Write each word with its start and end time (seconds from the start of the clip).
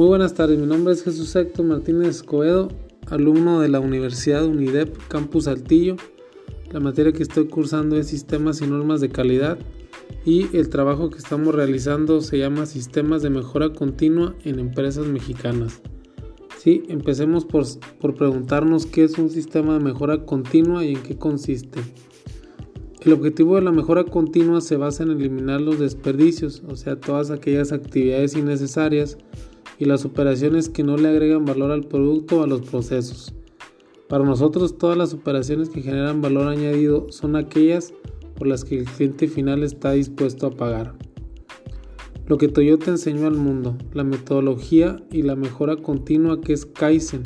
Muy 0.00 0.08
buenas 0.08 0.32
tardes, 0.32 0.58
mi 0.58 0.66
nombre 0.66 0.94
es 0.94 1.04
Jesús 1.04 1.36
Héctor 1.36 1.66
Martínez 1.66 2.08
Escobedo, 2.08 2.68
alumno 3.08 3.60
de 3.60 3.68
la 3.68 3.80
Universidad 3.80 4.46
UNIDEP 4.46 4.96
Campus 5.08 5.44
Saltillo. 5.44 5.96
La 6.70 6.80
materia 6.80 7.12
que 7.12 7.22
estoy 7.22 7.48
cursando 7.48 7.98
es 7.98 8.06
Sistemas 8.06 8.62
y 8.62 8.66
Normas 8.66 9.02
de 9.02 9.10
Calidad 9.10 9.58
y 10.24 10.56
el 10.56 10.70
trabajo 10.70 11.10
que 11.10 11.18
estamos 11.18 11.54
realizando 11.54 12.22
se 12.22 12.38
llama 12.38 12.64
Sistemas 12.64 13.20
de 13.20 13.28
Mejora 13.28 13.74
Continua 13.74 14.34
en 14.42 14.58
Empresas 14.58 15.06
Mexicanas. 15.06 15.82
Sí, 16.56 16.82
empecemos 16.88 17.44
por, 17.44 17.66
por 18.00 18.14
preguntarnos 18.14 18.86
qué 18.86 19.04
es 19.04 19.18
un 19.18 19.28
sistema 19.28 19.74
de 19.74 19.84
mejora 19.84 20.24
continua 20.24 20.82
y 20.82 20.94
en 20.94 21.02
qué 21.02 21.18
consiste. 21.18 21.78
El 23.02 23.12
objetivo 23.12 23.56
de 23.56 23.62
la 23.62 23.70
mejora 23.70 24.04
continua 24.04 24.62
se 24.62 24.76
basa 24.76 25.02
en 25.02 25.10
eliminar 25.10 25.60
los 25.60 25.78
desperdicios, 25.78 26.62
o 26.66 26.76
sea, 26.76 26.98
todas 26.98 27.30
aquellas 27.30 27.72
actividades 27.72 28.34
innecesarias 28.34 29.18
y 29.80 29.86
las 29.86 30.04
operaciones 30.04 30.68
que 30.68 30.84
no 30.84 30.98
le 30.98 31.08
agregan 31.08 31.46
valor 31.46 31.70
al 31.72 31.84
producto 31.84 32.40
o 32.40 32.44
a 32.44 32.46
los 32.46 32.60
procesos. 32.60 33.32
Para 34.08 34.24
nosotros 34.24 34.76
todas 34.76 34.96
las 34.96 35.14
operaciones 35.14 35.70
que 35.70 35.80
generan 35.80 36.20
valor 36.20 36.48
añadido 36.48 37.10
son 37.10 37.34
aquellas 37.34 37.94
por 38.36 38.46
las 38.46 38.64
que 38.64 38.78
el 38.78 38.84
cliente 38.84 39.26
final 39.26 39.62
está 39.62 39.92
dispuesto 39.92 40.46
a 40.46 40.50
pagar. 40.50 40.94
Lo 42.26 42.36
que 42.36 42.48
Toyota 42.48 42.90
enseñó 42.90 43.26
al 43.26 43.36
mundo, 43.36 43.76
la 43.94 44.04
metodología 44.04 45.02
y 45.10 45.22
la 45.22 45.34
mejora 45.34 45.76
continua 45.76 46.42
que 46.42 46.52
es 46.52 46.66
Kaizen. 46.66 47.22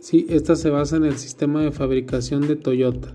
Sí, 0.00 0.26
esta 0.30 0.56
se 0.56 0.70
basa 0.70 0.96
en 0.96 1.04
el 1.04 1.18
sistema 1.18 1.62
de 1.62 1.70
fabricación 1.70 2.48
de 2.48 2.56
Toyota. 2.56 3.14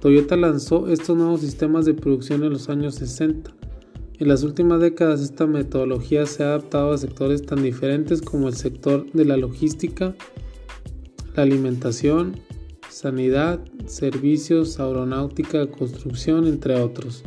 Toyota 0.00 0.36
lanzó 0.36 0.88
estos 0.88 1.16
nuevos 1.16 1.40
sistemas 1.40 1.86
de 1.86 1.94
producción 1.94 2.42
en 2.42 2.50
los 2.50 2.68
años 2.68 2.96
60 2.96 3.55
en 4.18 4.28
las 4.28 4.42
últimas 4.42 4.80
décadas 4.80 5.20
esta 5.20 5.46
metodología 5.46 6.24
se 6.26 6.42
ha 6.42 6.48
adaptado 6.48 6.92
a 6.92 6.98
sectores 6.98 7.44
tan 7.44 7.62
diferentes 7.62 8.22
como 8.22 8.48
el 8.48 8.54
sector 8.54 9.10
de 9.12 9.24
la 9.24 9.36
logística, 9.36 10.14
la 11.34 11.42
alimentación, 11.42 12.40
sanidad, 12.88 13.60
servicios, 13.84 14.80
aeronáutica, 14.80 15.66
construcción, 15.66 16.46
entre 16.46 16.80
otros. 16.80 17.24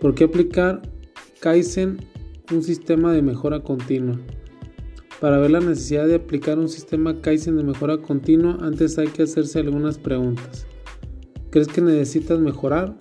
¿Por 0.00 0.14
qué 0.16 0.24
aplicar 0.24 0.82
Kaizen, 1.40 1.98
un 2.50 2.62
sistema 2.62 3.12
de 3.12 3.22
mejora 3.22 3.60
continua? 3.60 4.18
Para 5.20 5.38
ver 5.38 5.52
la 5.52 5.60
necesidad 5.60 6.08
de 6.08 6.16
aplicar 6.16 6.58
un 6.58 6.68
sistema 6.68 7.20
Kaizen 7.20 7.56
de 7.56 7.62
mejora 7.62 7.98
continua, 7.98 8.58
antes 8.60 8.98
hay 8.98 9.06
que 9.06 9.22
hacerse 9.22 9.60
algunas 9.60 9.96
preguntas. 9.96 10.66
¿Crees 11.50 11.68
que 11.68 11.80
necesitas 11.80 12.40
mejorar? 12.40 12.96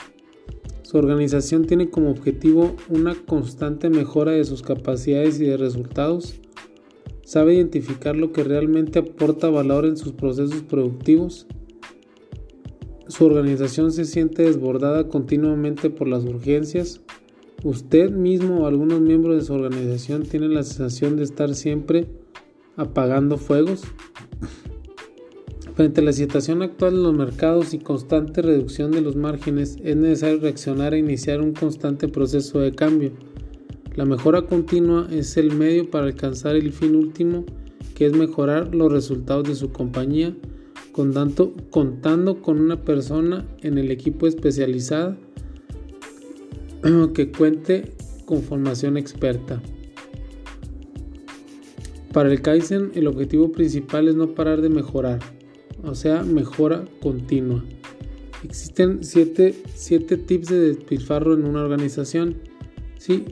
Su 0.94 1.00
organización 1.00 1.66
tiene 1.66 1.90
como 1.90 2.12
objetivo 2.12 2.76
una 2.88 3.16
constante 3.16 3.90
mejora 3.90 4.34
de 4.34 4.44
sus 4.44 4.62
capacidades 4.62 5.40
y 5.40 5.46
de 5.46 5.58
resultados. 5.58 6.36
Sabe 7.24 7.56
identificar 7.56 8.16
lo 8.16 8.32
que 8.32 8.44
realmente 8.44 9.00
aporta 9.00 9.50
valor 9.50 9.88
en 9.88 9.98
sus 9.98 10.12
procesos 10.12 10.62
productivos. 10.62 11.48
Su 13.08 13.26
organización 13.26 13.92
se 13.92 14.06
siente 14.06 14.44
desbordada 14.44 15.08
continuamente 15.08 15.90
por 15.90 16.08
las 16.08 16.26
urgencias. 16.26 17.02
Usted 17.64 18.12
mismo 18.12 18.60
o 18.60 18.68
algunos 18.68 19.02
miembros 19.02 19.38
de 19.38 19.42
su 19.42 19.54
organización 19.56 20.22
tienen 20.22 20.54
la 20.54 20.62
sensación 20.62 21.18
de 21.18 21.24
estar 21.24 21.56
siempre 21.56 22.06
apagando 22.76 23.40
fuegos. 23.40 23.82
Frente 25.76 26.02
a 26.02 26.04
la 26.04 26.14
situación 26.14 26.62
actual 26.62 26.94
de 26.94 27.02
los 27.02 27.16
mercados 27.16 27.74
y 27.74 27.80
constante 27.80 28.44
reducción 28.44 28.92
de 28.92 29.02
los 29.02 29.16
márgenes, 29.16 29.78
es 29.84 29.96
necesario 29.96 30.40
reaccionar 30.40 30.94
e 30.94 31.00
iniciar 31.00 31.42
un 31.42 31.54
constante 31.54 32.08
proceso 32.08 32.60
de 32.60 32.74
cambio. 32.74 33.12
La 33.96 34.06
mejora 34.06 34.44
continua 34.44 35.08
es 35.12 35.36
el 35.36 35.56
medio 35.56 35.90
para 35.90 36.06
alcanzar 36.06 36.56
el 36.56 36.72
fin 36.74 36.96
último, 36.96 37.44
que 37.96 38.06
es 38.06 38.14
mejorar 38.14 38.76
los 38.76 38.92
resultados 38.92 39.48
de 39.48 39.56
su 39.56 39.72
compañía, 39.72 40.36
contando 40.92 42.42
con 42.44 42.60
una 42.60 42.80
persona 42.84 43.44
en 43.64 43.80
el 43.80 43.90
equipo 43.90 44.28
especializada 44.28 45.18
que 47.16 47.32
cuente 47.32 47.94
con 48.26 48.44
formación 48.44 48.96
experta. 48.96 49.60
Para 52.14 52.32
el 52.32 52.44
Kaizen, 52.44 52.92
el 52.94 53.08
objetivo 53.08 53.52
principal 53.52 54.08
es 54.08 54.14
no 54.14 54.36
parar 54.36 54.62
de 54.62 54.70
mejorar, 54.70 55.20
o 55.84 55.96
sea, 55.96 56.24
mejora 56.24 56.86
continua. 57.02 57.64
Existen 58.44 59.04
7 59.04 59.54
tips 60.18 60.50
de 60.50 60.60
despilfarro 60.60 61.34
en 61.34 61.46
una 61.46 61.62
organización. 61.62 62.36
Sí, 62.98 63.26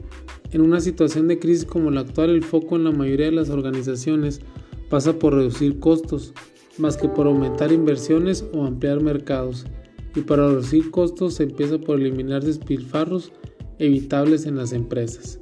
en 0.52 0.60
una 0.60 0.80
situación 0.80 1.28
de 1.28 1.38
crisis 1.38 1.64
como 1.64 1.90
la 1.90 2.00
actual, 2.00 2.30
el 2.30 2.44
foco 2.44 2.76
en 2.76 2.84
la 2.84 2.92
mayoría 2.92 3.26
de 3.26 3.32
las 3.32 3.50
organizaciones 3.50 4.40
pasa 4.88 5.18
por 5.18 5.34
reducir 5.34 5.80
costos, 5.80 6.34
más 6.78 6.96
que 6.96 7.08
por 7.08 7.26
aumentar 7.26 7.72
inversiones 7.72 8.44
o 8.52 8.64
ampliar 8.64 9.02
mercados. 9.02 9.66
Y 10.14 10.20
para 10.20 10.46
reducir 10.48 10.90
costos 10.90 11.34
se 11.34 11.44
empieza 11.44 11.78
por 11.78 11.98
eliminar 11.98 12.44
despilfarros 12.44 13.32
evitables 13.78 14.44
en 14.46 14.56
las 14.56 14.72
empresas. 14.72 15.40